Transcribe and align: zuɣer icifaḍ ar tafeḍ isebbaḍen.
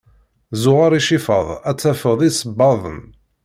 zuɣer 0.61 0.91
icifaḍ 0.99 1.47
ar 1.69 1.75
tafeḍ 1.81 2.19
isebbaḍen. 2.29 2.99